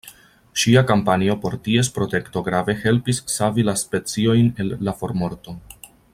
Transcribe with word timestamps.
Ŝia 0.61 0.81
kampanjo 0.91 1.35
por 1.43 1.57
ties 1.67 1.91
protekto 1.97 2.43
grave 2.49 2.75
helpis 2.85 3.21
savi 3.35 3.67
la 3.69 3.77
speciojn 3.83 4.51
el 4.65 4.73
la 4.89 4.97
formorto. 5.03 5.57